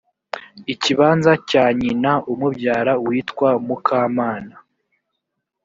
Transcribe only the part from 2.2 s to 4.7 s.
umubyara witwa mukamana